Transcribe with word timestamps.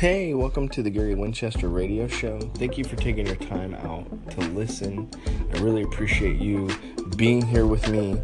Hey, 0.00 0.32
welcome 0.32 0.66
to 0.70 0.82
the 0.82 0.88
Gary 0.88 1.14
Winchester 1.14 1.68
Radio 1.68 2.08
Show. 2.08 2.40
Thank 2.54 2.78
you 2.78 2.84
for 2.84 2.96
taking 2.96 3.26
your 3.26 3.36
time 3.36 3.74
out 3.74 4.30
to 4.30 4.40
listen. 4.52 5.10
I 5.52 5.58
really 5.58 5.82
appreciate 5.82 6.40
you 6.40 6.70
being 7.16 7.42
here 7.42 7.66
with 7.66 7.86
me. 7.90 8.18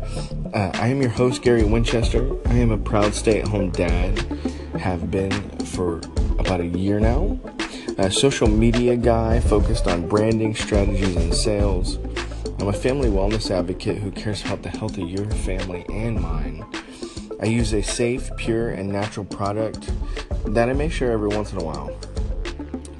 Uh, 0.54 0.70
I 0.72 0.88
am 0.88 1.02
your 1.02 1.10
host, 1.10 1.42
Gary 1.42 1.64
Winchester. 1.64 2.34
I 2.48 2.54
am 2.54 2.70
a 2.70 2.78
proud 2.78 3.12
stay 3.12 3.42
at 3.42 3.48
home 3.48 3.72
dad, 3.72 4.18
have 4.80 5.10
been 5.10 5.32
for 5.66 6.00
about 6.38 6.60
a 6.60 6.66
year 6.66 6.98
now. 6.98 7.38
A 7.98 8.10
social 8.10 8.48
media 8.48 8.96
guy 8.96 9.40
focused 9.40 9.86
on 9.86 10.08
branding, 10.08 10.54
strategies, 10.54 11.14
and 11.16 11.34
sales. 11.34 11.96
I'm 12.58 12.68
a 12.68 12.72
family 12.72 13.10
wellness 13.10 13.50
advocate 13.50 13.98
who 13.98 14.10
cares 14.12 14.42
about 14.46 14.62
the 14.62 14.70
health 14.70 14.96
of 14.96 15.10
your 15.10 15.30
family 15.30 15.84
and 15.90 16.22
mine. 16.22 16.64
I 17.38 17.44
use 17.44 17.74
a 17.74 17.82
safe, 17.82 18.34
pure, 18.38 18.70
and 18.70 18.88
natural 18.88 19.26
product 19.26 19.90
that 20.48 20.68
I 20.68 20.72
may 20.72 20.88
share 20.88 21.12
every 21.12 21.28
once 21.28 21.52
in 21.52 21.58
a 21.58 21.64
while. 21.64 21.96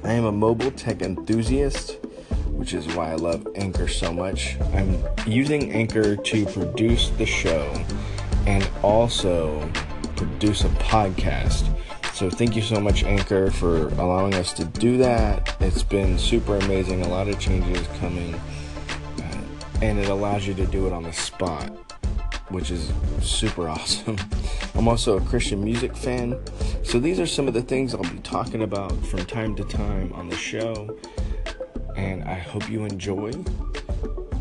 I 0.03 0.13
am 0.13 0.25
a 0.25 0.31
mobile 0.31 0.71
tech 0.71 1.01
enthusiast, 1.01 1.97
which 2.47 2.73
is 2.73 2.87
why 2.95 3.11
I 3.11 3.15
love 3.15 3.47
Anchor 3.55 3.87
so 3.87 4.11
much. 4.13 4.57
I'm 4.73 4.97
using 5.25 5.71
Anchor 5.71 6.15
to 6.15 6.45
produce 6.45 7.09
the 7.11 7.25
show 7.25 7.73
and 8.45 8.69
also 8.83 9.69
produce 10.15 10.63
a 10.63 10.69
podcast. 10.69 11.73
So, 12.13 12.29
thank 12.29 12.55
you 12.55 12.61
so 12.61 12.79
much, 12.79 13.03
Anchor, 13.03 13.51
for 13.51 13.89
allowing 13.89 14.33
us 14.33 14.51
to 14.53 14.65
do 14.65 14.97
that. 14.97 15.55
It's 15.59 15.83
been 15.83 16.17
super 16.17 16.57
amazing, 16.57 17.03
a 17.03 17.07
lot 17.07 17.27
of 17.27 17.39
changes 17.39 17.85
coming, 17.99 18.33
uh, 18.33 19.41
and 19.81 19.99
it 19.99 20.09
allows 20.09 20.47
you 20.47 20.53
to 20.55 20.65
do 20.65 20.87
it 20.87 20.93
on 20.93 21.03
the 21.03 21.13
spot 21.13 21.86
which 22.49 22.71
is 22.71 22.91
super 23.21 23.69
awesome. 23.69 24.17
I'm 24.75 24.87
also 24.87 25.17
a 25.17 25.21
Christian 25.21 25.63
music 25.63 25.95
fan. 25.95 26.39
So 26.83 26.99
these 26.99 27.19
are 27.19 27.27
some 27.27 27.47
of 27.47 27.53
the 27.53 27.61
things 27.61 27.93
I'll 27.93 28.01
be 28.03 28.19
talking 28.19 28.63
about 28.63 28.93
from 29.05 29.25
time 29.25 29.55
to 29.55 29.63
time 29.63 30.13
on 30.13 30.29
the 30.29 30.35
show. 30.35 30.97
And 31.95 32.23
I 32.23 32.35
hope 32.35 32.69
you 32.69 32.85
enjoy 32.85 33.31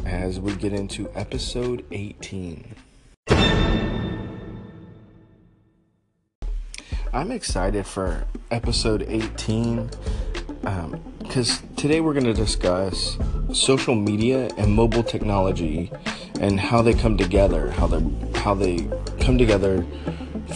as 0.05 0.39
we 0.39 0.55
get 0.57 0.73
into 0.73 1.11
episode 1.15 1.85
18. 1.91 2.75
I'm 7.13 7.31
excited 7.31 7.87
for 7.87 8.27
episode 8.51 9.05
18 9.09 9.91
because 11.19 11.61
um, 11.63 11.69
today 11.77 12.01
we're 12.01 12.13
going 12.13 12.27
to 12.27 12.35
discuss 12.35 13.17
social 13.53 13.95
media 13.95 14.51
and 14.59 14.73
mobile 14.73 15.03
technology 15.03 15.91
and 16.41 16.61
how 16.61 16.83
they 16.83 16.95
come 16.95 17.17
together, 17.17 17.71
how 17.73 17.87
they 17.87 18.39
how 18.39 18.55
they 18.55 18.89
come 19.21 19.39
together 19.39 19.85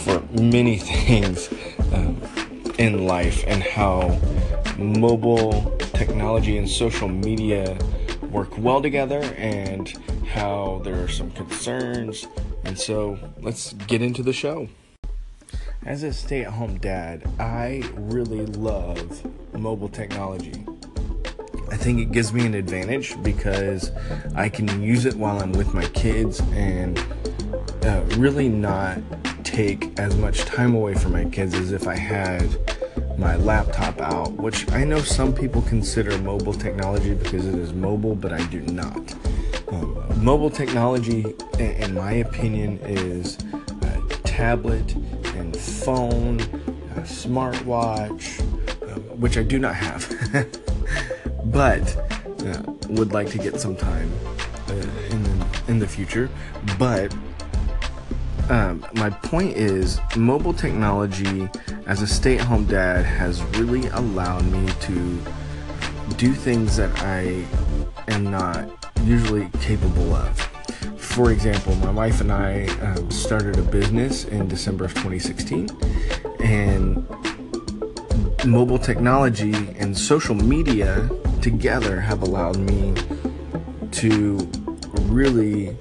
for 0.03 0.21
many 0.39 0.77
things 0.91 1.49
um, 1.93 2.21
in 2.77 3.05
life, 3.05 3.43
and 3.47 3.63
how 3.63 4.19
mobile 4.77 5.77
technology 5.93 6.57
and 6.57 6.69
social 6.69 7.07
media 7.07 7.77
work 8.29 8.57
well 8.57 8.81
together, 8.81 9.21
and 9.37 9.89
how 10.27 10.81
there 10.83 11.03
are 11.03 11.09
some 11.09 11.31
concerns. 11.31 12.27
And 12.63 12.77
so, 12.77 13.17
let's 13.41 13.73
get 13.73 14.01
into 14.01 14.23
the 14.23 14.33
show. 14.33 14.69
As 15.83 16.03
a 16.03 16.13
stay 16.13 16.43
at 16.43 16.53
home 16.53 16.77
dad, 16.77 17.27
I 17.39 17.83
really 17.95 18.45
love 18.45 19.25
mobile 19.53 19.89
technology. 19.89 20.53
I 21.71 21.77
think 21.77 21.99
it 21.99 22.11
gives 22.11 22.33
me 22.33 22.45
an 22.45 22.53
advantage 22.53 23.21
because 23.23 23.91
I 24.35 24.49
can 24.49 24.83
use 24.83 25.05
it 25.05 25.15
while 25.15 25.41
I'm 25.41 25.53
with 25.53 25.73
my 25.73 25.85
kids 25.87 26.39
and 26.51 26.99
uh, 27.83 28.03
really 28.17 28.49
not 28.49 28.99
take 29.43 29.97
as 29.99 30.15
much 30.17 30.41
time 30.41 30.75
away 30.75 30.93
from 30.93 31.13
my 31.13 31.25
kids 31.25 31.55
as 31.55 31.71
if 31.71 31.87
I 31.87 31.95
had 31.95 32.47
my 33.17 33.37
laptop 33.37 33.99
out, 34.01 34.33
which 34.33 34.69
I 34.71 34.83
know 34.83 34.99
some 34.99 35.33
people 35.33 35.61
consider 35.63 36.17
mobile 36.19 36.53
technology 36.53 37.13
because 37.13 37.47
it 37.47 37.55
is 37.55 37.73
mobile, 37.73 38.15
but 38.15 38.33
I 38.33 38.45
do 38.47 38.59
not. 38.61 39.15
Um, 39.71 40.23
mobile 40.23 40.49
technology, 40.49 41.33
in 41.57 41.95
my 41.95 42.11
opinion, 42.13 42.79
is 42.83 43.37
tablet 44.41 44.95
and 45.35 45.55
phone, 45.55 46.39
a 46.95 47.01
smartwatch, 47.01 48.39
uh, 48.81 48.95
which 49.17 49.37
I 49.37 49.43
do 49.43 49.59
not 49.59 49.75
have, 49.75 50.03
but 51.51 51.95
uh, 52.45 52.61
would 52.89 53.13
like 53.13 53.29
to 53.29 53.37
get 53.37 53.59
some 53.59 53.75
time 53.75 54.11
uh, 54.69 54.73
in 55.09 55.23
the, 55.23 55.61
in 55.67 55.79
the 55.79 55.87
future. 55.87 56.29
But 56.77 57.13
um, 58.49 58.85
my 58.93 59.09
point 59.09 59.55
is, 59.55 59.99
mobile 60.15 60.53
technology 60.53 61.49
as 61.85 62.01
a 62.01 62.07
stay-at-home 62.07 62.65
dad 62.65 63.05
has 63.05 63.43
really 63.57 63.87
allowed 63.89 64.45
me 64.45 64.67
to 64.81 65.21
do 66.17 66.33
things 66.33 66.75
that 66.77 66.91
I 67.01 67.45
am 68.07 68.29
not 68.29 68.69
usually 69.03 69.49
capable 69.61 70.13
of 70.13 70.51
for 71.11 71.31
example, 71.31 71.75
my 71.75 71.91
wife 71.91 72.21
and 72.21 72.31
I 72.31 72.67
um, 72.79 73.11
started 73.11 73.57
a 73.57 73.61
business 73.63 74.23
in 74.23 74.47
December 74.47 74.85
of 74.85 74.93
2016, 74.93 75.69
and 76.39 77.05
mobile 78.45 78.79
technology 78.79 79.53
and 79.77 79.95
social 79.97 80.35
media 80.35 81.09
together 81.41 81.99
have 81.99 82.21
allowed 82.21 82.57
me 82.57 82.93
to 83.91 84.37
really 85.03 85.75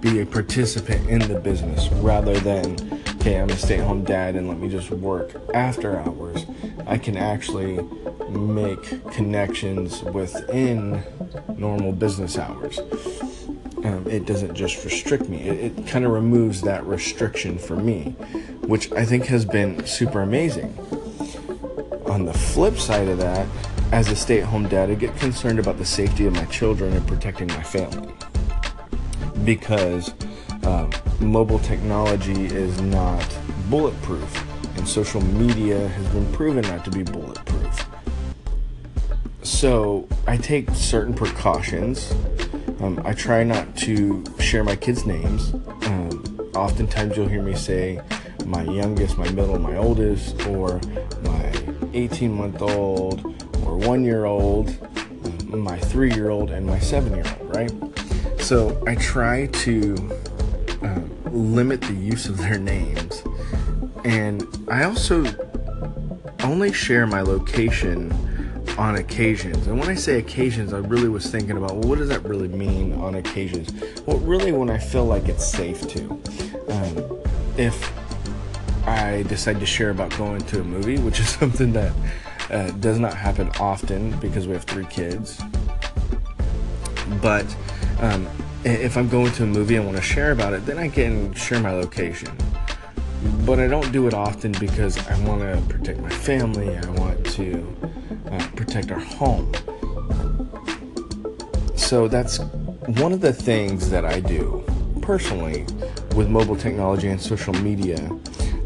be 0.00 0.20
a 0.20 0.26
participant 0.26 1.08
in 1.08 1.20
the 1.32 1.38
business 1.40 1.88
rather 1.94 2.38
than 2.40 2.76
okay 3.16 3.40
i'm 3.40 3.50
a 3.50 3.56
stay-at-home 3.56 4.04
dad 4.04 4.36
and 4.36 4.48
let 4.48 4.58
me 4.58 4.68
just 4.68 4.90
work 4.90 5.32
after 5.54 5.98
hours 5.98 6.46
i 6.86 6.96
can 6.96 7.16
actually 7.16 7.82
make 8.30 9.02
connections 9.10 10.02
within 10.04 11.02
normal 11.56 11.90
business 11.90 12.38
hours 12.38 12.78
um, 13.84 14.06
it 14.08 14.26
doesn't 14.26 14.54
just 14.54 14.84
restrict 14.84 15.28
me. 15.28 15.40
It, 15.42 15.78
it 15.78 15.86
kind 15.86 16.04
of 16.04 16.10
removes 16.10 16.62
that 16.62 16.84
restriction 16.84 17.58
for 17.58 17.76
me, 17.76 18.10
which 18.66 18.90
I 18.92 19.04
think 19.04 19.26
has 19.26 19.44
been 19.44 19.86
super 19.86 20.20
amazing. 20.20 20.76
On 22.06 22.24
the 22.24 22.34
flip 22.34 22.76
side 22.78 23.08
of 23.08 23.18
that, 23.18 23.46
as 23.92 24.10
a 24.10 24.16
stay 24.16 24.40
at 24.40 24.46
home 24.46 24.68
dad, 24.68 24.90
I 24.90 24.94
get 24.94 25.16
concerned 25.16 25.58
about 25.58 25.78
the 25.78 25.84
safety 25.84 26.26
of 26.26 26.34
my 26.34 26.44
children 26.46 26.92
and 26.92 27.06
protecting 27.06 27.48
my 27.48 27.62
family. 27.62 28.12
Because 29.44 30.12
um, 30.64 30.90
mobile 31.20 31.58
technology 31.60 32.46
is 32.46 32.80
not 32.82 33.38
bulletproof, 33.70 34.44
and 34.76 34.86
social 34.86 35.20
media 35.20 35.88
has 35.88 36.06
been 36.08 36.30
proven 36.32 36.62
not 36.62 36.84
to 36.84 36.90
be 36.90 37.02
bulletproof. 37.02 37.86
So 39.42 40.06
I 40.26 40.36
take 40.36 40.70
certain 40.70 41.14
precautions 41.14 42.12
um, 42.80 43.00
I 43.04 43.12
try 43.12 43.42
not 43.42 43.76
to 43.78 44.22
share 44.38 44.62
my 44.62 44.76
kids' 44.76 45.04
names. 45.04 45.52
Um, 45.86 46.50
oftentimes, 46.54 47.16
you'll 47.16 47.26
hear 47.26 47.42
me 47.42 47.54
say 47.54 48.00
my 48.46 48.62
youngest, 48.62 49.18
my 49.18 49.28
middle, 49.30 49.58
my 49.58 49.76
oldest, 49.76 50.46
or 50.46 50.80
my 51.22 51.52
18 51.92 52.32
month 52.32 52.62
old, 52.62 53.37
one 53.86 54.04
year 54.04 54.24
old, 54.24 54.76
my 55.48 55.78
three 55.78 56.12
year 56.12 56.30
old, 56.30 56.50
and 56.50 56.66
my 56.66 56.78
seven 56.78 57.14
year 57.14 57.24
old, 57.40 57.56
right? 57.56 57.72
So 58.40 58.82
I 58.86 58.94
try 58.96 59.46
to 59.46 59.94
um, 60.82 61.10
limit 61.30 61.80
the 61.80 61.94
use 61.94 62.26
of 62.26 62.38
their 62.38 62.58
names. 62.58 63.22
And 64.04 64.46
I 64.70 64.84
also 64.84 65.24
only 66.42 66.72
share 66.72 67.06
my 67.06 67.20
location 67.20 68.12
on 68.78 68.96
occasions. 68.96 69.66
And 69.66 69.78
when 69.78 69.88
I 69.88 69.94
say 69.94 70.18
occasions, 70.18 70.72
I 70.72 70.78
really 70.78 71.08
was 71.08 71.30
thinking 71.30 71.56
about 71.56 71.74
well, 71.74 71.88
what 71.88 71.98
does 71.98 72.08
that 72.08 72.24
really 72.24 72.48
mean 72.48 72.94
on 72.94 73.16
occasions? 73.16 73.72
Well, 74.06 74.18
really, 74.18 74.52
when 74.52 74.70
I 74.70 74.78
feel 74.78 75.04
like 75.04 75.28
it's 75.28 75.46
safe 75.46 75.86
to. 75.88 76.22
Um, 76.68 77.20
if 77.56 77.92
I 78.86 79.24
decide 79.24 79.58
to 79.60 79.66
share 79.66 79.90
about 79.90 80.16
going 80.16 80.40
to 80.42 80.60
a 80.60 80.64
movie, 80.64 80.98
which 80.98 81.20
is 81.20 81.28
something 81.40 81.72
that 81.72 81.92
uh, 82.50 82.70
does 82.72 82.98
not 82.98 83.14
happen 83.14 83.50
often 83.60 84.18
because 84.20 84.46
we 84.46 84.54
have 84.54 84.64
three 84.64 84.86
kids. 84.86 85.40
But 87.22 87.46
um, 88.00 88.28
if 88.64 88.96
I'm 88.96 89.08
going 89.08 89.32
to 89.32 89.44
a 89.44 89.46
movie 89.46 89.76
and 89.76 89.84
want 89.84 89.96
to 89.96 90.02
share 90.02 90.32
about 90.32 90.52
it, 90.52 90.66
then 90.66 90.78
I 90.78 90.88
can 90.88 91.32
share 91.34 91.60
my 91.60 91.72
location. 91.72 92.30
But 93.44 93.58
I 93.58 93.66
don't 93.66 93.90
do 93.92 94.06
it 94.06 94.14
often 94.14 94.52
because 94.52 94.96
I 95.08 95.18
want 95.26 95.40
to 95.40 95.62
protect 95.68 96.00
my 96.00 96.10
family. 96.10 96.76
I 96.76 96.90
want 96.90 97.26
to 97.26 97.76
uh, 98.30 98.48
protect 98.54 98.90
our 98.90 99.00
home. 99.00 99.52
So 101.74 102.06
that's 102.06 102.38
one 103.00 103.12
of 103.12 103.20
the 103.20 103.32
things 103.32 103.90
that 103.90 104.04
I 104.04 104.20
do 104.20 104.64
personally 105.00 105.64
with 106.14 106.28
mobile 106.28 106.56
technology 106.56 107.08
and 107.08 107.20
social 107.20 107.54
media. 107.54 107.98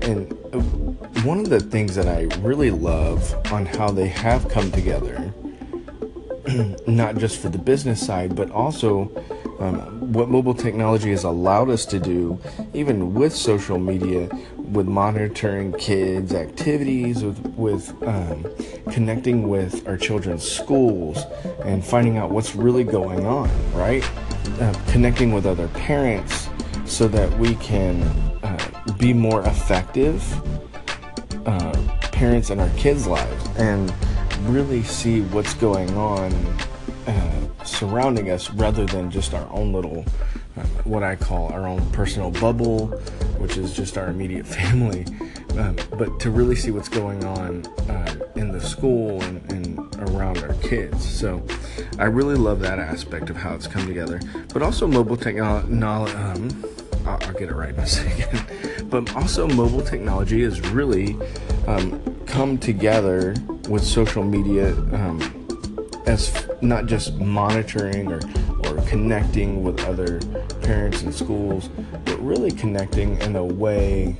And 0.03 0.37
one 1.25 1.39
of 1.39 1.49
the 1.49 1.61
things 1.61 1.95
that 1.95 2.09
I 2.09 2.23
really 2.41 2.73
love 2.73 3.33
on 3.53 3.65
how 3.65 3.91
they 3.91 4.09
have 4.09 4.49
come 4.49 4.73
together, 4.73 5.33
not 6.89 7.17
just 7.17 7.41
for 7.41 7.49
the 7.49 7.59
business 7.59 8.05
side, 8.05 8.35
but 8.35 8.51
also 8.51 9.11
um, 9.61 10.13
what 10.13 10.29
mobile 10.29 10.55
technology 10.55 11.11
has 11.11 11.23
allowed 11.23 11.71
us 11.71 11.87
to 11.87 12.01
do, 12.01 12.41
even 12.75 13.15
with 13.15 13.33
social 13.33 13.79
media, 13.79 14.29
with 14.57 14.89
monitoring 14.89 15.73
kids' 15.75 16.35
activities, 16.35 17.23
with 17.23 17.39
with 17.57 18.03
um, 18.03 18.45
connecting 18.91 19.49
with 19.49 19.87
our 19.87 19.97
children's 19.97 20.43
schools, 20.43 21.25
and 21.65 21.85
finding 21.85 22.17
out 22.17 22.33
what's 22.33 22.57
really 22.57 22.85
going 22.85 23.25
on. 23.25 23.49
Right, 23.73 24.03
uh, 24.61 24.75
connecting 24.89 25.33
with 25.33 25.47
other 25.47 25.69
parents 25.69 26.49
so 26.85 27.07
that 27.07 27.31
we 27.39 27.55
can 27.57 28.03
uh, 28.43 28.95
be 28.99 29.13
more 29.13 29.43
effective 29.47 30.21
uh, 31.47 31.73
parents 32.13 32.51
in 32.51 32.61
our 32.61 32.71
kids' 32.71 33.07
lives 33.07 33.49
and 33.59 33.93
really 34.49 34.83
see 34.83 35.23
what's 35.23 35.55
going 35.55 35.91
on 35.97 36.33
uh, 37.07 37.65
surrounding 37.65 38.31
us 38.31 38.51
rather 38.51 38.87
than 38.87 39.11
just 39.11 39.35
our 39.35 39.49
own 39.53 39.73
little, 39.73 40.05
uh, 40.57 40.63
what 40.85 41.03
I 41.03 41.17
call 41.17 41.53
our 41.53 41.67
own 41.67 41.85
personal 41.93 42.31
bubble, 42.31 42.89
which 43.39 43.57
is 43.57 43.73
just 43.75 43.99
our 43.99 44.09
immediate 44.09 44.47
family. 44.59 45.07
Um, 45.57 45.77
but 45.99 46.19
to 46.21 46.31
really 46.31 46.57
see 46.57 46.71
what's 46.71 46.89
going 46.89 47.25
on 47.25 47.67
uh, 47.91 48.15
in 48.37 48.53
the 48.53 48.61
school 48.61 49.21
and, 49.23 49.53
and, 49.53 49.79
around 50.11 50.39
our 50.39 50.55
kids. 50.55 51.09
So 51.09 51.45
I 51.99 52.05
really 52.05 52.35
love 52.35 52.59
that 52.61 52.79
aspect 52.79 53.31
of 53.31 53.37
how 53.37 53.55
it's 53.55 53.67
come 53.67 53.87
together. 53.87 54.21
But 54.53 54.63
also 54.63 54.87
mobile 54.87 55.17
technology. 55.17 55.69
Um, 55.73 56.65
I'll, 57.05 57.19
I'll, 57.23 57.33
get 57.35 57.51
it 57.51 57.55
right 57.55 57.75
in 57.75 57.81
a 57.81 57.87
second. 57.87 58.72
But 58.93 59.17
also 59.17 59.49
mobile 59.49 59.81
technology 59.81 60.43
has 60.43 60.61
really 60.69 61.17
um, 61.67 61.99
come 62.27 62.59
together 62.59 63.35
with 63.71 63.83
social 63.83 64.23
media 64.23 64.73
um, 64.93 65.19
as 66.05 66.47
not 66.61 66.85
just 66.85 67.15
monitoring 67.15 68.13
or, 68.13 68.21
or 68.67 68.83
connecting 68.83 69.63
with 69.63 69.83
other 69.85 70.21
parents 70.61 71.01
and 71.03 71.15
schools, 71.15 71.71
but 72.05 72.21
really 72.21 72.51
connecting 72.51 73.19
in 73.23 73.35
a 73.35 73.45
way 73.45 74.15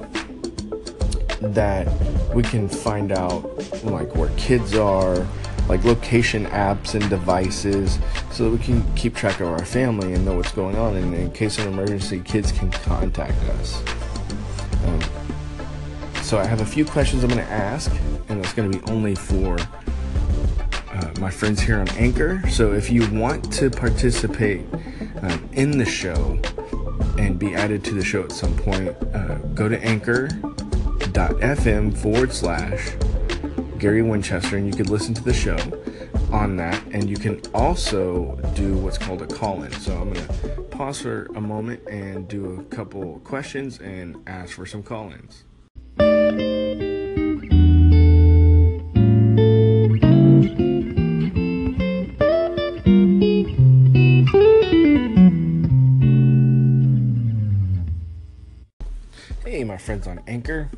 that 1.43 1.87
we 2.35 2.43
can 2.43 2.67
find 2.67 3.13
out 3.13 3.45
like 3.85 4.15
where 4.15 4.31
kids 4.39 4.75
are, 4.75 5.27
like 5.69 5.85
location 5.85 6.47
apps 6.47 6.95
and 6.95 7.11
devices, 7.11 7.99
so 8.31 8.45
that 8.45 8.51
we 8.51 8.65
can 8.65 8.95
keep 8.95 9.15
track 9.15 9.41
of 9.41 9.49
our 9.49 9.67
family 9.67 10.15
and 10.15 10.25
know 10.25 10.37
what's 10.37 10.53
going 10.53 10.77
on. 10.77 10.97
And 10.97 11.15
in 11.15 11.31
case 11.33 11.59
of 11.59 11.67
an 11.67 11.75
emergency, 11.75 12.21
kids 12.21 12.53
can 12.53 12.71
contact 12.71 13.39
us. 13.51 13.83
Um, 14.87 15.01
so 16.23 16.39
I 16.39 16.45
have 16.47 16.61
a 16.61 16.67
few 16.67 16.85
questions 16.85 17.25
I'm 17.25 17.31
going 17.31 17.45
to 17.45 17.53
ask, 17.53 17.91
and 18.29 18.41
it's 18.41 18.53
going 18.53 18.71
to 18.71 18.79
be 18.79 18.85
only 18.91 19.15
for 19.15 19.59
uh, 19.59 21.11
my 21.21 21.31
friends 21.31 21.61
here 21.61 21.79
on 21.79 21.89
Anchor. 21.91 22.43
So 22.49 22.73
if 22.73 22.91
you 22.91 23.09
want 23.11 23.53
to 23.55 23.71
participate 23.71 24.67
um, 25.23 25.49
in 25.53 25.79
the 25.79 25.85
show 25.85 26.41
and 27.19 27.39
be 27.39 27.55
added 27.55 27.85
to 27.85 27.95
the 27.95 28.05
show 28.05 28.23
at 28.25 28.33
some 28.33 28.57
point, 28.57 28.97
uh, 29.15 29.37
go 29.55 29.69
to 29.69 29.79
anchor.fm 29.85 30.43
forward 31.97 32.33
slash 32.33 32.91
Gary 33.83 34.01
Winchester 34.01 34.57
and 34.57 34.65
you 34.65 34.73
can 34.73 34.87
listen 34.87 35.13
to 35.13 35.25
the 35.25 35.35
show 35.35 35.57
on 36.31 36.57
that. 36.57 36.81
And 36.93 37.11
you 37.11 37.17
can 37.17 37.43
also 37.53 38.37
do 38.55 38.77
what's 38.77 38.97
called 38.97 39.23
a 39.23 39.27
call 39.27 39.65
in. 39.65 39.73
So 39.73 39.97
I'm 39.97 40.13
going 40.13 40.25
to 40.25 40.63
pause 40.71 41.01
for 41.01 41.25
a 41.35 41.41
moment 41.41 41.85
and 41.89 42.29
do 42.29 42.61
a 42.61 42.63
couple 42.73 43.19
questions 43.25 43.81
and 43.81 44.23
ask 44.29 44.53
for 44.53 44.67
some 44.67 44.85
call 44.85 45.13
ins. 45.13 45.43
Hey, 59.45 59.65
my 59.65 59.77
friends 59.77 60.07
on 60.07 60.21
Anchor. 60.29 60.71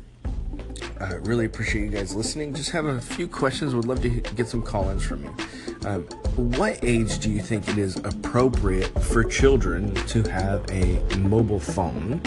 Really 1.25 1.45
appreciate 1.45 1.85
you 1.85 1.89
guys 1.89 2.13
listening. 2.13 2.53
Just 2.53 2.69
have 2.69 2.85
a 2.85 3.01
few 3.01 3.27
questions. 3.27 3.73
Would 3.73 3.85
love 3.85 3.99
to 4.03 4.09
get 4.09 4.47
some 4.47 4.61
call 4.61 4.91
ins 4.91 5.03
from 5.03 5.23
you. 5.23 5.35
Um, 5.83 6.03
what 6.35 6.77
age 6.83 7.17
do 7.17 7.31
you 7.31 7.41
think 7.41 7.67
it 7.67 7.79
is 7.79 7.95
appropriate 7.97 8.89
for 9.03 9.23
children 9.23 9.95
to 9.95 10.21
have 10.29 10.63
a 10.69 10.99
mobile 11.17 11.59
phone? 11.59 12.21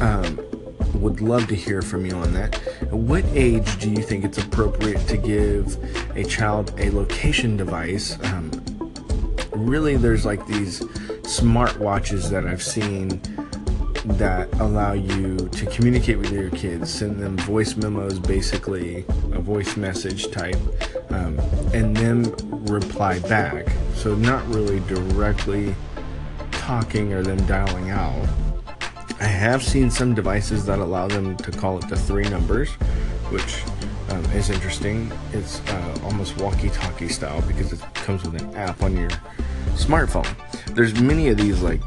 Um, 0.00 0.40
would 0.94 1.20
love 1.20 1.46
to 1.48 1.54
hear 1.54 1.82
from 1.82 2.04
you 2.04 2.16
on 2.16 2.34
that. 2.34 2.56
What 2.90 3.24
age 3.26 3.78
do 3.78 3.88
you 3.88 4.02
think 4.02 4.24
it's 4.24 4.38
appropriate 4.38 5.06
to 5.06 5.16
give 5.16 5.78
a 6.16 6.24
child 6.24 6.74
a 6.80 6.90
location 6.90 7.56
device? 7.56 8.18
Um, 8.24 8.50
really, 9.52 9.96
there's 9.96 10.26
like 10.26 10.44
these 10.48 10.82
smart 11.22 11.78
watches 11.78 12.28
that 12.30 12.44
I've 12.44 12.62
seen 12.62 13.20
that 14.04 14.52
allow 14.60 14.92
you 14.92 15.36
to 15.36 15.66
communicate 15.66 16.18
with 16.18 16.32
your 16.32 16.50
kids, 16.50 16.92
send 16.92 17.20
them 17.20 17.36
voice 17.38 17.76
memos, 17.76 18.18
basically 18.18 19.04
a 19.32 19.40
voice 19.40 19.76
message 19.76 20.30
type, 20.30 20.56
um, 21.10 21.38
and 21.74 21.96
then 21.96 22.34
reply 22.66 23.18
back. 23.20 23.66
So, 23.94 24.14
not 24.14 24.46
really 24.48 24.80
directly 24.80 25.74
talking 26.52 27.12
or 27.12 27.22
them 27.22 27.44
dialing 27.46 27.90
out. 27.90 28.28
I 29.20 29.24
have 29.24 29.62
seen 29.62 29.90
some 29.90 30.14
devices 30.14 30.64
that 30.66 30.78
allow 30.78 31.08
them 31.08 31.36
to 31.36 31.50
call 31.50 31.78
it 31.78 31.88
the 31.88 31.96
three 31.96 32.28
numbers, 32.28 32.70
which 33.30 33.62
um, 34.08 34.24
is 34.32 34.48
interesting. 34.48 35.12
It's 35.32 35.60
uh, 35.68 35.98
almost 36.04 36.38
walkie-talkie 36.38 37.08
style 37.08 37.42
because 37.42 37.72
it 37.72 37.80
comes 37.94 38.22
with 38.22 38.40
an 38.40 38.54
app 38.54 38.82
on 38.82 38.96
your 38.96 39.10
smartphone. 39.74 40.26
There's 40.74 40.98
many 41.00 41.28
of 41.28 41.36
these 41.36 41.60
like 41.60 41.80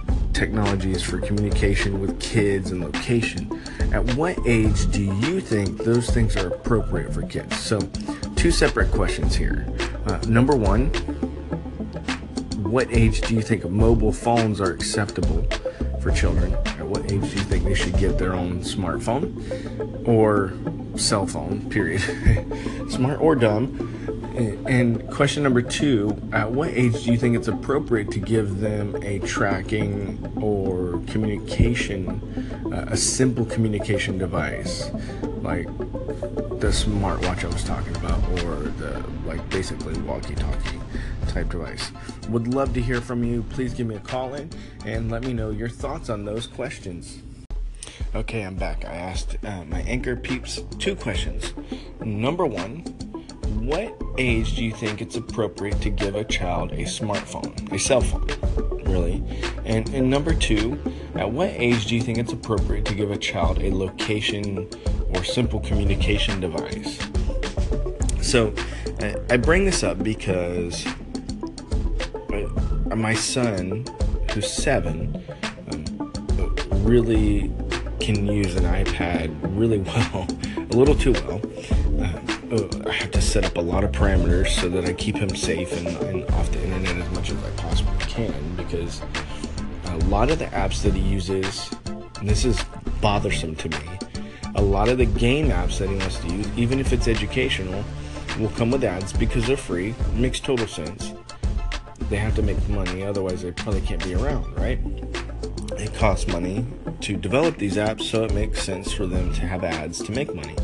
technologies 0.44 1.02
for 1.02 1.22
communication 1.22 2.02
with 2.02 2.20
kids 2.20 2.72
and 2.72 2.84
location. 2.84 3.50
At 3.94 4.04
what 4.16 4.38
age 4.46 4.92
do 4.92 5.02
you 5.02 5.40
think 5.40 5.78
those 5.78 6.10
things 6.10 6.36
are 6.36 6.48
appropriate 6.48 7.14
for 7.14 7.22
kids? 7.22 7.58
So, 7.58 7.80
two 8.36 8.52
separate 8.52 8.92
questions 8.92 9.36
here. 9.38 9.66
Uh, 10.06 10.18
number 10.28 10.54
one, 10.54 10.88
what 12.60 12.92
age 12.92 13.22
do 13.22 13.36
you 13.36 13.42
think 13.42 13.70
mobile 13.70 14.12
phones 14.12 14.60
are 14.60 14.72
acceptable 14.72 15.48
for 16.02 16.12
children? 16.12 16.54
At 16.78 16.88
what 16.88 17.10
age 17.10 17.22
do 17.22 17.38
you 17.38 17.46
think 17.46 17.64
they 17.64 17.74
should 17.74 17.98
get 17.98 18.18
their 18.18 18.34
own 18.34 18.64
smartphone 18.64 19.26
or 20.06 20.52
cell 21.00 21.26
phone, 21.26 21.70
period? 21.70 22.02
Smart 22.90 23.22
or 23.22 23.36
dumb? 23.38 24.13
And 24.36 25.08
question 25.12 25.44
number 25.44 25.62
two 25.62 26.18
At 26.32 26.52
what 26.52 26.70
age 26.70 27.04
do 27.04 27.12
you 27.12 27.18
think 27.18 27.36
it's 27.36 27.48
appropriate 27.48 28.10
to 28.12 28.20
give 28.20 28.60
them 28.60 28.96
a 29.04 29.20
tracking 29.20 30.34
or 30.42 31.00
communication, 31.12 32.22
uh, 32.74 32.88
a 32.90 32.98
simple 32.98 33.46
communication 33.46 34.18
device, 34.18 34.90
like 35.42 35.68
the 36.60 36.70
smartwatch 36.70 37.44
I 37.44 37.48
was 37.48 37.64
talking 37.64 37.96
about, 37.98 38.24
or 38.44 38.56
the 38.80 39.04
like 39.26 39.48
basically 39.50 40.00
walkie 40.02 40.36
talkie 40.36 40.80
type 41.28 41.50
device? 41.50 41.92
Would 42.30 42.48
love 42.48 42.74
to 42.74 42.82
hear 42.82 43.02
from 43.02 43.24
you. 43.24 43.44
Please 43.52 43.74
give 43.74 43.86
me 43.86 43.96
a 43.96 44.00
call 44.00 44.34
in 44.34 44.50
and 44.86 45.12
let 45.12 45.24
me 45.24 45.34
know 45.34 45.52
your 45.52 45.70
thoughts 45.70 46.10
on 46.10 46.26
those 46.26 46.48
questions. 46.48 47.20
Okay, 48.16 48.42
I'm 48.42 48.56
back. 48.56 48.86
I 48.86 48.94
asked 48.94 49.38
uh, 49.44 49.64
my 49.66 49.82
anchor 49.82 50.16
peeps 50.16 50.62
two 50.80 50.96
questions. 50.96 51.54
Number 52.00 52.46
one, 52.46 52.80
what 53.66 54.03
age 54.18 54.56
do 54.56 54.64
you 54.64 54.72
think 54.72 55.02
it's 55.02 55.16
appropriate 55.16 55.82
to 55.82 55.90
give 55.90 56.16
a 56.16 56.24
child 56.24 56.72
a 56.72 56.84
smartphone, 56.84 57.72
a 57.72 57.80
cell 57.80 58.02
phone, 58.02 58.28
really? 58.86 59.24
And, 59.66 59.90
and 59.90 60.10
number 60.10 60.34
two, 60.34 60.80
at 61.16 61.32
what 61.32 61.50
age 61.50 61.86
do 61.86 61.96
you 61.96 62.02
think 62.02 62.18
it's 62.18 62.34
appropriate 62.34 62.86
to 62.86 62.96
give 62.96 63.12
a 63.12 63.18
child 63.18 63.60
a 63.62 63.74
location 63.74 64.70
or 65.10 65.24
simple 65.24 65.60
communication 65.60 66.40
device? 66.40 67.00
So, 68.22 68.54
I 69.30 69.38
bring 69.38 69.66
this 69.66 69.84
up 69.84 70.02
because 70.02 70.86
my 72.96 73.14
son, 73.14 73.86
who's 74.32 74.52
seven, 74.52 75.24
um, 75.72 75.86
really 76.86 77.52
can 78.00 78.26
use 78.28 78.56
an 78.56 78.64
iPad 78.64 79.36
really 79.58 79.80
well, 79.80 80.28
a 80.58 80.76
little 80.76 80.96
too 80.96 81.14
well. 81.14 81.42
Uh, 82.54 82.68
I 82.86 82.92
have 82.92 83.10
to 83.12 83.22
set 83.22 83.46
up 83.46 83.58
a 83.58 83.62
lot 83.62 83.84
of 83.84 83.92
parameters 83.92 84.50
so 84.50 84.70
that 84.70 84.86
I 84.86 84.94
keep 84.94 85.16
him 85.16 85.36
safe 85.36 85.72
and, 85.76 85.88
and 85.88 86.30
off 86.36 86.52
the 86.52 86.64
internet 86.64 86.98
as 86.98 87.12
much 87.12 87.32
as 87.32 87.44
I 87.44 87.50
possibly 87.52 87.98
can 88.06 88.56
because 88.56 89.02
a 89.86 89.98
lot 90.06 90.30
of 90.30 90.38
the 90.38 90.46
apps 90.46 90.84
that 90.84 90.94
he 90.94 91.02
uses, 91.02 91.72
this 92.22 92.46
is 92.46 92.64
bothersome 93.02 93.56
to 93.56 93.70
me, 93.70 93.78
a 94.54 94.62
lot 94.62 94.88
of 94.88 95.00
the 95.00 95.08
game 95.08 95.48
apps 95.48 95.80
that 95.80 95.90
he 95.90 95.96
wants 95.96 96.20
to 96.20 96.28
use, 96.28 96.48
even 96.56 96.80
if 96.80 96.94
it's 96.94 97.08
educational, 97.08 97.84
will 98.38 98.50
come 98.50 98.70
with 98.70 98.84
ads 98.84 99.14
because 99.14 99.48
they're 99.48 99.58
free. 99.58 99.96
Makes 100.14 100.40
total 100.40 100.68
sense. 100.68 101.12
They 102.12 102.18
have 102.18 102.36
to 102.36 102.44
make 102.44 102.70
money, 102.70 103.04
otherwise, 103.04 103.42
they 103.42 103.52
probably 103.52 103.82
can't 103.82 104.04
be 104.04 104.14
around, 104.14 104.56
right? 104.56 104.78
It 105.78 105.94
costs 105.96 106.28
money 106.28 106.66
to 107.02 107.18
develop 107.18 107.58
these 107.58 107.76
apps, 107.76 108.04
so 108.04 108.24
it 108.24 108.34
makes 108.34 108.62
sense 108.62 108.92
for 108.94 109.06
them 109.06 109.34
to 109.34 109.42
have 109.42 109.64
ads 109.64 110.02
to 110.04 110.12
make 110.12 110.34
money. 110.34 110.56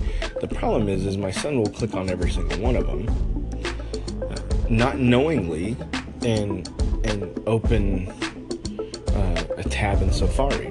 The 0.42 0.48
problem 0.48 0.88
is, 0.88 1.06
is 1.06 1.18
my 1.18 1.32
son 1.32 1.58
will 1.58 1.70
click 1.70 1.94
on 1.96 2.10
every 2.10 2.32
single 2.32 2.60
one 2.60 2.76
of 2.76 2.88
them, 2.88 3.08
uh, 4.30 4.38
not 4.70 5.00
knowingly, 5.00 5.76
and 6.22 6.68
and 7.04 7.42
open 7.48 8.08
uh, 9.10 9.44
a 9.58 9.64
tab 9.64 10.02
in 10.02 10.12
Safari. 10.12 10.70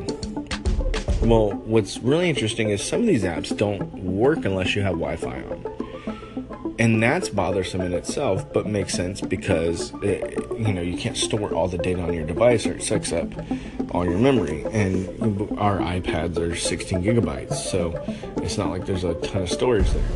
Well, 1.23 1.51
what's 1.67 1.99
really 1.99 2.29
interesting 2.29 2.71
is 2.71 2.83
some 2.83 3.01
of 3.01 3.07
these 3.07 3.25
apps 3.25 3.57
don't 3.57 3.83
work 4.05 4.45
unless 4.45 4.75
you 4.75 4.83
have 4.83 4.93
Wi 4.93 5.17
Fi 5.17 5.43
on. 5.43 5.68
And 6.79 7.03
that's 7.03 7.29
bothersome 7.29 7.81
in 7.81 7.93
itself, 7.93 8.53
but 8.53 8.67
makes 8.67 8.95
sense 8.95 9.21
because 9.21 9.93
it, 10.03 10.39
you 10.57 10.73
know 10.73 10.81
you 10.81 10.97
can't 10.97 11.17
store 11.17 11.53
all 11.53 11.67
the 11.67 11.79
data 11.79 12.01
on 12.01 12.15
your 12.15 12.25
device 12.25 12.67
or 12.67 12.75
it 12.75 12.83
sucks 12.85 13.13
up 13.13 13.29
all 13.91 14.05
your 14.05 14.19
memory. 14.19 14.65
And 14.73 15.09
our 15.59 15.79
iPads 15.79 16.39
are 16.39 16.55
16 16.55 17.03
gigabytes, 17.03 17.55
so 17.55 18.01
it's 18.37 18.57
not 18.57 18.71
like 18.71 18.87
there's 18.87 19.05
a 19.05 19.15
ton 19.15 19.43
of 19.43 19.51
storage 19.51 19.91
there. 19.91 20.09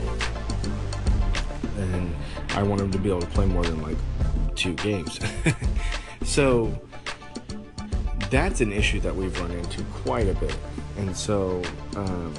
And 1.78 2.14
I 2.50 2.62
want 2.62 2.80
them 2.80 2.92
to 2.92 2.98
be 2.98 3.08
able 3.08 3.22
to 3.22 3.26
play 3.28 3.46
more 3.46 3.64
than 3.64 3.82
like 3.82 3.96
two 4.54 4.74
games. 4.74 5.18
so 6.24 6.80
that's 8.30 8.60
an 8.60 8.72
issue 8.72 9.00
that 9.00 9.14
we've 9.14 9.38
run 9.40 9.50
into 9.50 9.82
quite 9.84 10.28
a 10.28 10.34
bit. 10.34 10.56
And 10.98 11.16
so 11.16 11.62
um, 11.96 12.34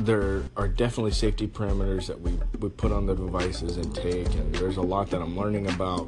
there 0.00 0.44
are 0.56 0.68
definitely 0.68 1.12
safety 1.12 1.46
parameters 1.46 2.06
that 2.06 2.20
we, 2.20 2.38
we 2.60 2.68
put 2.68 2.92
on 2.92 3.06
the 3.06 3.14
devices 3.14 3.76
and 3.76 3.94
take, 3.94 4.32
and 4.34 4.54
there's 4.54 4.76
a 4.76 4.82
lot 4.82 5.10
that 5.10 5.20
I'm 5.20 5.36
learning 5.36 5.68
about. 5.68 6.04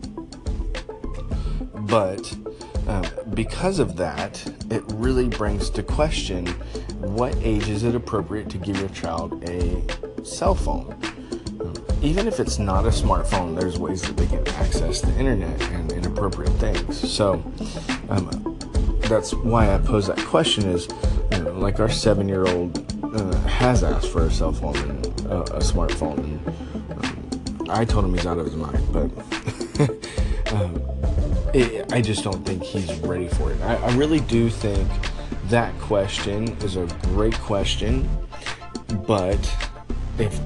But 1.87 2.33
um, 2.87 3.05
because 3.35 3.79
of 3.79 3.97
that, 3.97 4.47
it 4.71 4.83
really 4.89 5.29
brings 5.29 5.71
to 5.71 5.83
question 5.83 6.47
what 7.01 7.37
age 7.39 7.69
is 7.69 7.83
it 7.83 7.95
appropriate 7.95 8.49
to 8.51 8.59
give 8.59 8.79
your 8.79 8.89
child 8.91 9.43
a 9.49 10.25
cell 10.25 10.55
phone? 10.55 10.97
Even 12.03 12.27
if 12.27 12.41
it's 12.41 12.59
not 12.59 12.87
a 12.87 12.91
smartphone, 12.91 13.59
there's 13.59 13.79
ways 13.79 14.03
that 14.03 14.17
they 14.17 14.27
can 14.27 14.47
access 14.49 15.01
the 15.01 15.15
internet 15.19 15.61
and 15.73 15.93
inappropriate 15.93 16.53
things. 16.55 16.99
So 17.11 17.35
um, 18.09 18.59
that's 19.03 19.35
why 19.35 19.75
I 19.75 19.79
pose 19.79 20.07
that 20.07 20.19
question 20.19 20.69
is, 20.69 20.89
you 21.33 21.43
know, 21.43 21.53
like 21.59 21.81
our 21.81 21.91
seven-year-old 21.91 22.90
uh, 23.15 23.37
has 23.47 23.83
asked 23.83 24.09
for 24.09 24.27
a 24.27 24.31
cell 24.31 24.53
phone 24.53 24.77
and 24.77 25.07
uh, 25.27 25.43
a 25.53 25.61
smartphone, 25.61 26.19
and 26.19 27.05
um, 27.05 27.71
I 27.71 27.85
told 27.85 28.05
him 28.05 28.15
he's 28.15 28.27
out 28.27 28.39
of 28.39 28.47
his 28.47 28.57
mind, 28.57 28.87
but 28.93 29.11
um, 30.53 30.83
it, 31.55 31.93
I 31.93 32.01
just 32.01 32.25
don't 32.25 32.45
think 32.45 32.63
he's 32.63 32.93
ready 33.01 33.29
for 33.29 33.53
it. 33.53 33.61
I, 33.63 33.77
I 33.77 33.95
really 33.97 34.21
do 34.21 34.51
think 34.51 34.89
that 35.47 35.77
question 35.81 36.49
is 36.59 36.77
a 36.77 36.87
great 37.03 37.35
question, 37.35 38.09
but 39.07 39.39
if 40.19 40.41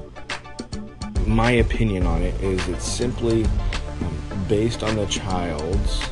my 1.27 1.51
opinion 1.51 2.05
on 2.05 2.21
it 2.21 2.39
is 2.41 2.67
it's 2.67 2.85
simply 2.85 3.45
um, 3.45 4.45
based 4.47 4.83
on 4.83 4.95
the 4.95 5.05
child's 5.07 6.07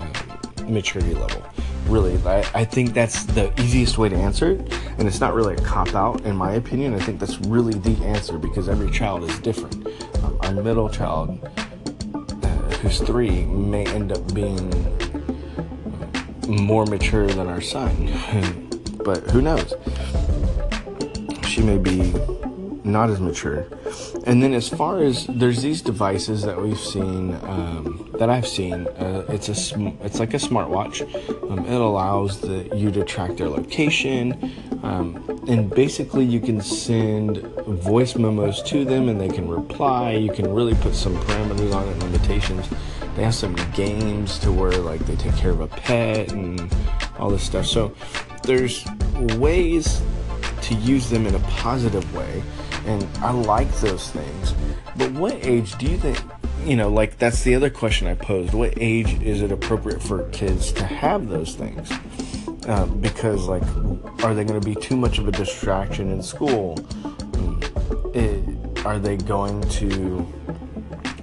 um, 0.00 0.72
maturity 0.72 1.14
level. 1.14 1.42
Really, 1.86 2.16
I, 2.26 2.38
I 2.54 2.64
think 2.64 2.94
that's 2.94 3.24
the 3.24 3.52
easiest 3.60 3.98
way 3.98 4.08
to 4.08 4.16
answer 4.16 4.52
it, 4.52 4.72
and 4.98 5.06
it's 5.06 5.20
not 5.20 5.34
really 5.34 5.54
a 5.54 5.60
cop 5.60 5.94
out, 5.94 6.22
in 6.22 6.34
my 6.34 6.52
opinion. 6.52 6.94
I 6.94 6.98
think 6.98 7.20
that's 7.20 7.38
really 7.40 7.74
the 7.74 8.02
answer 8.04 8.38
because 8.38 8.68
every 8.68 8.90
child 8.90 9.22
is 9.24 9.38
different. 9.40 9.86
Um, 10.24 10.38
our 10.40 10.52
middle 10.52 10.88
child, 10.88 11.38
uh, 12.14 12.48
who's 12.78 13.00
three, 13.00 13.44
may 13.44 13.86
end 13.86 14.12
up 14.12 14.34
being 14.34 14.70
more 16.48 16.86
mature 16.86 17.26
than 17.26 17.48
our 17.48 17.60
son, 17.60 18.70
but 19.04 19.18
who 19.30 19.42
knows? 19.42 19.74
She 21.46 21.62
may 21.62 21.76
be 21.76 22.14
not 22.82 23.10
as 23.10 23.20
mature. 23.20 23.66
And 24.26 24.42
then 24.42 24.54
as 24.54 24.70
far 24.70 25.02
as 25.02 25.26
there's 25.26 25.60
these 25.60 25.82
devices 25.82 26.42
that 26.42 26.60
we've 26.60 26.78
seen, 26.78 27.34
um, 27.42 28.08
that 28.18 28.30
I've 28.30 28.46
seen, 28.46 28.86
uh, 28.86 29.26
it's 29.28 29.50
a 29.50 29.54
sm- 29.54 29.98
it's 30.02 30.18
like 30.18 30.32
a 30.32 30.38
smartwatch. 30.38 31.02
Um, 31.50 31.66
it 31.66 31.80
allows 31.80 32.40
the, 32.40 32.74
you 32.74 32.90
to 32.92 33.04
track 33.04 33.36
their 33.36 33.50
location, 33.50 34.50
um, 34.82 35.42
and 35.46 35.68
basically 35.68 36.24
you 36.24 36.40
can 36.40 36.62
send 36.62 37.38
voice 37.66 38.16
memos 38.16 38.62
to 38.62 38.86
them, 38.86 39.10
and 39.10 39.20
they 39.20 39.28
can 39.28 39.46
reply. 39.46 40.12
You 40.12 40.32
can 40.32 40.52
really 40.54 40.74
put 40.76 40.94
some 40.94 41.14
parameters 41.16 41.74
on 41.74 41.86
it, 41.86 41.98
limitations. 41.98 42.66
They 43.16 43.24
have 43.24 43.34
some 43.34 43.54
games 43.74 44.38
to 44.38 44.50
where 44.50 44.72
like 44.72 45.00
they 45.06 45.16
take 45.16 45.36
care 45.36 45.50
of 45.50 45.60
a 45.60 45.68
pet 45.68 46.32
and 46.32 46.74
all 47.18 47.28
this 47.28 47.42
stuff. 47.42 47.66
So 47.66 47.94
there's 48.42 48.86
ways 49.36 50.00
to 50.62 50.74
use 50.76 51.10
them 51.10 51.26
in 51.26 51.34
a 51.34 51.40
positive 51.40 52.14
way 52.16 52.42
and 52.86 53.02
I 53.18 53.30
like 53.32 53.72
those 53.80 54.10
things. 54.10 54.54
But 54.96 55.12
what 55.12 55.44
age 55.44 55.76
do 55.78 55.86
you 55.86 55.96
think? 55.98 56.20
You 56.64 56.76
know, 56.76 56.88
like 56.88 57.18
that's 57.18 57.42
the 57.42 57.54
other 57.54 57.70
question 57.70 58.06
I 58.06 58.14
posed. 58.14 58.54
What 58.54 58.74
age 58.76 59.20
is 59.22 59.42
it 59.42 59.52
appropriate 59.52 60.02
for 60.02 60.28
kids 60.30 60.72
to 60.72 60.84
have 60.84 61.28
those 61.28 61.54
things? 61.54 61.90
Uh, 62.66 62.86
because, 62.86 63.46
like, 63.46 63.62
are 64.24 64.32
they 64.34 64.44
going 64.44 64.58
to 64.58 64.66
be 64.66 64.74
too 64.74 64.96
much 64.96 65.18
of 65.18 65.28
a 65.28 65.32
distraction 65.32 66.10
in 66.10 66.22
school? 66.22 66.78
It, 68.14 68.86
are 68.86 68.98
they 68.98 69.18
going 69.18 69.60
to 69.62 70.26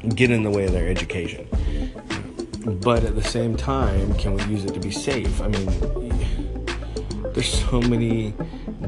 get 0.09 0.29
in 0.29 0.43
the 0.43 0.51
way 0.51 0.65
of 0.65 0.71
their 0.71 0.87
education? 0.87 1.47
But 2.83 3.03
at 3.03 3.15
the 3.15 3.23
same 3.23 3.57
time, 3.57 4.13
can 4.15 4.35
we 4.35 4.43
use 4.43 4.65
it 4.65 4.73
to 4.75 4.79
be 4.79 4.91
safe? 4.91 5.41
I 5.41 5.47
mean, 5.47 5.65
there's 7.33 7.51
so 7.51 7.81
many 7.81 8.35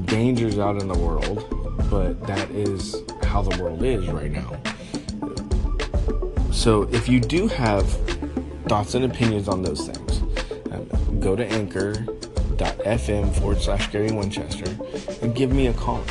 dangers 0.05 0.59
out 0.59 0.79
in 0.79 0.87
the 0.87 0.97
world 0.97 1.52
but 1.93 2.25
that 2.25 2.49
is 2.49 3.03
how 3.21 3.43
the 3.43 3.55
world 3.61 3.83
is 3.83 4.07
right 4.07 4.31
now. 4.31 4.59
So 6.51 6.89
if 6.91 7.07
you 7.07 7.19
do 7.19 7.47
have 7.47 7.87
thoughts 8.67 8.95
and 8.95 9.05
opinions 9.05 9.47
on 9.47 9.61
those 9.61 9.87
things, 9.87 10.21
um, 10.71 11.19
go 11.19 11.35
to 11.35 11.45
anchor.fm 11.45 13.35
forward 13.35 13.61
slash 13.61 13.91
Gary 13.91 14.11
Winchester 14.11 14.75
and 15.21 15.35
give 15.35 15.51
me 15.51 15.67
a 15.67 15.73
call. 15.73 16.03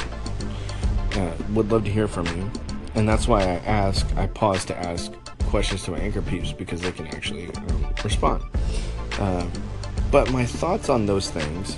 Uh, 1.17 1.33
would 1.51 1.69
love 1.73 1.85
to 1.85 1.91
hear 1.91 2.07
from 2.07 2.27
you. 2.29 2.49
And 2.95 3.09
that's 3.09 3.27
why 3.27 3.41
I 3.41 3.57
ask, 3.67 4.07
I 4.17 4.29
pause 4.29 4.65
to 4.67 4.79
ask 4.79 5.13
questions 5.47 5.83
to 5.83 5.91
my 5.91 5.99
anchor 5.99 6.23
peeps 6.23 6.53
because 6.53 6.81
they 6.81 6.93
can 6.93 7.09
actually 7.09 7.53
um, 7.57 7.87
respond. 8.05 8.45
Uh, 9.19 9.49
but 10.13 10.31
my 10.31 10.47
thoughts 10.47 10.89
on 10.89 11.07
those 11.07 11.29
things 11.29 11.77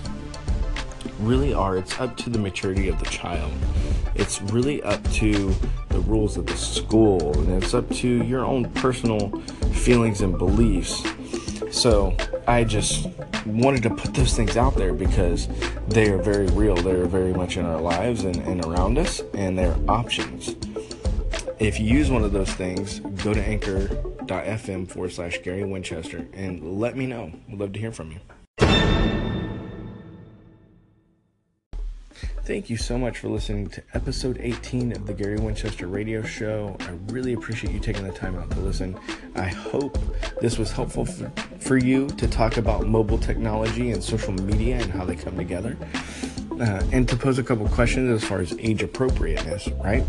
really 1.20 1.54
are 1.54 1.76
it's 1.76 1.98
up 2.00 2.16
to 2.18 2.30
the 2.30 2.38
maturity 2.38 2.88
of 2.88 2.98
the 2.98 3.06
child. 3.06 3.52
It's 4.14 4.40
really 4.42 4.82
up 4.82 5.02
to 5.12 5.54
the 5.88 6.00
rules 6.00 6.36
of 6.36 6.46
the 6.46 6.56
school, 6.56 7.32
and 7.40 7.62
it's 7.62 7.74
up 7.74 7.88
to 7.90 8.08
your 8.24 8.44
own 8.44 8.70
personal 8.72 9.30
feelings 9.72 10.20
and 10.20 10.36
beliefs. 10.38 11.02
So 11.70 12.16
I 12.46 12.64
just 12.64 13.08
wanted 13.46 13.82
to 13.82 13.90
put 13.90 14.14
those 14.14 14.34
things 14.34 14.56
out 14.56 14.76
there 14.76 14.92
because 14.92 15.48
they 15.88 16.10
are 16.10 16.18
very 16.18 16.46
real. 16.48 16.76
They're 16.76 17.06
very 17.06 17.32
much 17.32 17.56
in 17.56 17.66
our 17.66 17.80
lives 17.80 18.24
and, 18.24 18.36
and 18.36 18.64
around 18.64 18.98
us, 18.98 19.22
and 19.34 19.58
they're 19.58 19.76
options. 19.88 20.54
If 21.58 21.78
you 21.78 21.86
use 21.86 22.10
one 22.10 22.24
of 22.24 22.32
those 22.32 22.52
things, 22.52 23.00
go 23.22 23.32
to 23.32 23.40
anchor.fm 23.40 24.88
forward 24.88 25.12
slash 25.12 25.38
Gary 25.42 25.64
Winchester 25.64 26.26
and 26.32 26.80
let 26.80 26.96
me 26.96 27.06
know. 27.06 27.32
We'd 27.48 27.60
love 27.60 27.72
to 27.72 27.80
hear 27.80 27.92
from 27.92 28.12
you. 28.12 29.13
Thank 32.44 32.68
you 32.68 32.76
so 32.76 32.98
much 32.98 33.20
for 33.20 33.28
listening 33.28 33.68
to 33.70 33.82
episode 33.94 34.38
18 34.38 34.92
of 34.92 35.06
the 35.06 35.14
Gary 35.14 35.38
Winchester 35.38 35.86
Radio 35.86 36.22
Show. 36.22 36.76
I 36.80 36.90
really 37.06 37.32
appreciate 37.32 37.72
you 37.72 37.80
taking 37.80 38.06
the 38.06 38.12
time 38.12 38.36
out 38.36 38.50
to 38.50 38.60
listen. 38.60 39.00
I 39.34 39.46
hope 39.46 39.96
this 40.42 40.58
was 40.58 40.70
helpful 40.70 41.06
for, 41.06 41.32
for 41.58 41.78
you 41.78 42.06
to 42.06 42.28
talk 42.28 42.58
about 42.58 42.86
mobile 42.86 43.16
technology 43.16 43.92
and 43.92 44.04
social 44.04 44.34
media 44.34 44.76
and 44.76 44.92
how 44.92 45.06
they 45.06 45.16
come 45.16 45.38
together. 45.38 45.74
Uh, 46.60 46.82
and 46.92 47.08
to 47.08 47.16
pose 47.16 47.38
a 47.38 47.42
couple 47.42 47.66
questions 47.68 48.10
as 48.10 48.28
far 48.28 48.40
as 48.40 48.54
age 48.58 48.82
appropriateness, 48.82 49.68
right? 49.82 50.04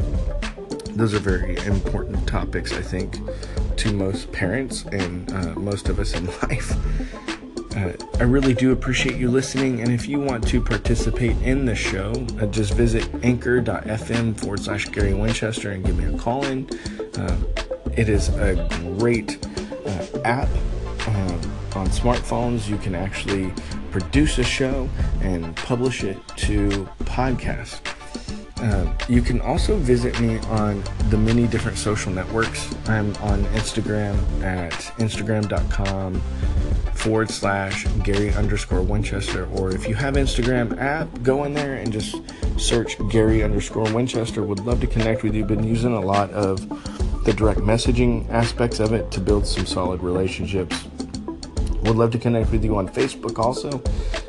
Those 0.89 1.13
are 1.13 1.19
very 1.19 1.55
important 1.65 2.27
topics, 2.27 2.73
I 2.73 2.81
think, 2.81 3.17
to 3.77 3.93
most 3.93 4.29
parents 4.33 4.83
and 4.91 5.31
uh, 5.31 5.57
most 5.57 5.87
of 5.87 5.99
us 5.99 6.13
in 6.13 6.25
life. 6.49 6.75
Uh, 7.75 7.91
I 8.19 8.23
really 8.23 8.53
do 8.53 8.71
appreciate 8.71 9.17
you 9.17 9.29
listening, 9.29 9.81
and 9.81 9.91
if 9.91 10.07
you 10.07 10.19
want 10.19 10.47
to 10.47 10.61
participate 10.61 11.35
in 11.41 11.65
the 11.65 11.75
show, 11.75 12.13
uh, 12.39 12.45
just 12.45 12.73
visit 12.73 13.09
anchor.fm 13.21 14.39
forward 14.39 14.61
slash 14.61 14.85
Gary 14.85 15.13
Winchester 15.13 15.71
and 15.71 15.83
give 15.83 15.97
me 15.97 16.05
a 16.05 16.17
call 16.17 16.45
in. 16.45 16.69
Uh, 17.17 17.37
it 17.97 18.07
is 18.07 18.29
a 18.29 18.55
great 18.97 19.45
uh, 19.85 20.19
app 20.23 20.49
um, 21.07 21.41
on 21.75 21.87
smartphones. 21.89 22.69
You 22.69 22.77
can 22.77 22.95
actually 22.95 23.51
produce 23.91 24.37
a 24.37 24.43
show 24.43 24.89
and 25.21 25.53
publish 25.57 26.03
it 26.03 26.17
to 26.37 26.87
podcast. 27.03 27.94
Uh, 28.57 28.93
you 29.09 29.21
can 29.21 29.41
also 29.41 29.75
visit 29.77 30.19
me 30.19 30.39
on 30.47 30.83
the 31.09 31.17
many 31.17 31.47
different 31.47 31.77
social 31.77 32.11
networks. 32.11 32.73
I'm 32.87 33.15
on 33.17 33.43
Instagram 33.45 34.15
at 34.41 34.71
instagram.com 34.97 36.21
forward 36.93 37.29
slash 37.29 37.85
Gary 38.03 38.33
underscore 38.33 38.81
Winchester. 38.81 39.47
Or 39.47 39.71
if 39.71 39.87
you 39.87 39.95
have 39.95 40.15
Instagram 40.15 40.79
app, 40.79 41.07
go 41.21 41.43
in 41.43 41.53
there 41.53 41.75
and 41.75 41.91
just 41.91 42.15
search 42.57 42.95
Gary 43.09 43.43
underscore 43.43 43.91
Winchester. 43.93 44.41
Would 44.43 44.61
love 44.61 44.79
to 44.81 44.87
connect 44.87 45.23
with 45.23 45.35
you. 45.35 45.43
Been 45.43 45.63
using 45.63 45.93
a 45.93 46.01
lot 46.01 46.31
of 46.31 46.67
the 47.25 47.33
direct 47.33 47.59
messaging 47.59 48.29
aspects 48.29 48.79
of 48.79 48.93
it 48.93 49.11
to 49.11 49.19
build 49.19 49.45
some 49.45 49.65
solid 49.65 50.01
relationships 50.01 50.85
would 51.85 51.97
love 51.97 52.11
to 52.11 52.17
connect 52.17 52.51
with 52.51 52.63
you 52.63 52.75
on 52.77 52.87
Facebook 52.89 53.37
also. 53.37 53.81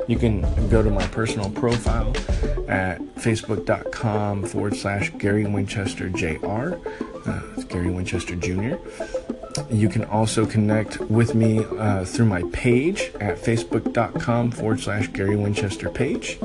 You 0.07 0.17
can 0.17 0.41
go 0.69 0.81
to 0.81 0.89
my 0.89 1.05
personal 1.07 1.49
profile 1.49 2.15
at 2.69 3.01
facebook.com 3.15 4.45
forward 4.45 4.75
slash 4.75 5.11
Gary 5.17 5.45
Winchester 5.45 6.09
Jr. 6.09 6.75
Uh, 7.25 7.41
it's 7.55 7.65
Gary 7.65 7.89
Winchester 7.89 8.35
Jr. 8.35 8.75
You 9.69 9.89
can 9.89 10.05
also 10.05 10.45
connect 10.45 10.99
with 11.01 11.35
me 11.35 11.65
uh, 11.77 12.05
through 12.05 12.27
my 12.27 12.43
page 12.53 13.11
at 13.19 13.37
facebook.com 13.37 14.51
forward 14.51 14.79
slash 14.79 15.07
Gary 15.07 15.35
Winchester 15.35 15.89
page. 15.89 16.39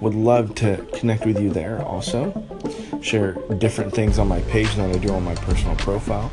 Would 0.00 0.14
love 0.14 0.54
to 0.56 0.84
connect 0.94 1.24
with 1.24 1.40
you 1.40 1.50
there 1.50 1.82
also. 1.82 2.32
Share 3.00 3.34
different 3.58 3.92
things 3.92 4.18
on 4.18 4.26
my 4.26 4.40
page 4.42 4.74
than 4.74 4.90
I 4.90 4.98
do 4.98 5.12
on 5.12 5.22
my 5.22 5.34
personal 5.36 5.76
profile. 5.76 6.32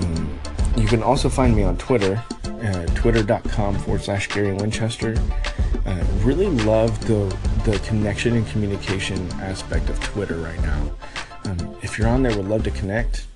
Um, 0.00 0.40
you 0.76 0.88
can 0.88 1.04
also 1.04 1.28
find 1.28 1.54
me 1.54 1.62
on 1.62 1.76
Twitter, 1.76 2.20
uh, 2.44 2.86
twitter.com 2.96 3.78
forward 3.78 4.02
slash 4.02 4.28
Gary 4.28 4.54
Winchester. 4.54 5.14
Really 6.24 6.48
love 6.64 7.06
the, 7.06 7.36
the 7.66 7.78
connection 7.80 8.34
and 8.34 8.46
communication 8.48 9.30
aspect 9.42 9.90
of 9.90 10.00
Twitter 10.00 10.36
right 10.36 10.60
now. 10.62 10.90
Um, 11.44 11.76
if 11.82 11.98
you're 11.98 12.08
on 12.08 12.22
there, 12.22 12.34
would 12.34 12.48
love 12.48 12.64
to 12.64 12.70
connect. 12.70 13.26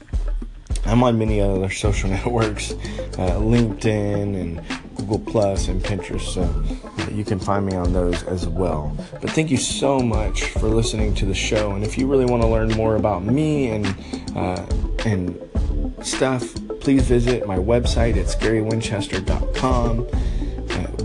I'm 0.87 1.03
on 1.03 1.19
many 1.19 1.39
other 1.43 1.69
social 1.85 2.09
networks, 2.09 2.73
uh, 2.73 3.37
LinkedIn 3.37 4.41
and 4.41 4.97
Google 4.97 5.19
Plus 5.19 5.69
and 5.69 5.83
Pinterest, 5.83 6.33
so 6.33 7.13
you 7.13 7.27
can 7.27 7.39
find 7.39 7.67
me 7.67 7.77
on 7.77 7.93
those 7.93 8.23
as 8.23 8.49
well. 8.49 8.97
But 9.21 9.33
thank 9.33 9.51
you 9.51 9.59
so 9.59 10.01
much 10.01 10.45
for 10.45 10.69
listening 10.69 11.15
to 11.17 11.27
the 11.27 11.35
show. 11.35 11.73
And 11.73 11.85
if 11.85 11.99
you 11.99 12.07
really 12.07 12.25
want 12.25 12.43
to 12.43 12.49
learn 12.49 12.71
more 12.71 12.97
about 12.97 13.23
me 13.23 13.69
and 13.69 13.87
uh, 14.35 14.65
and 15.05 15.39
stuff, 16.03 16.55
please 16.81 17.03
visit 17.03 17.47
my 17.47 17.59
website. 17.59 18.17
It's 18.17 18.35
GaryWinchester.com. 18.35 20.09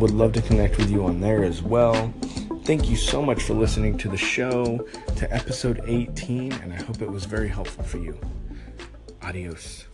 Would 0.03 0.11
love 0.11 0.33
to 0.33 0.41
connect 0.41 0.75
with 0.75 0.91
you 0.91 1.05
on 1.05 1.21
there 1.21 1.45
as 1.45 1.61
well. 1.61 2.13
Thank 2.65 2.89
you 2.89 2.97
so 2.97 3.21
much 3.21 3.41
for 3.41 3.53
listening 3.53 3.97
to 3.99 4.09
the 4.09 4.17
show, 4.17 4.85
to 5.15 5.33
episode 5.33 5.81
18, 5.85 6.51
and 6.51 6.73
I 6.73 6.75
hope 6.75 7.01
it 7.01 7.09
was 7.09 7.23
very 7.23 7.47
helpful 7.47 7.85
for 7.85 7.99
you. 7.99 8.19
Adios. 9.21 9.85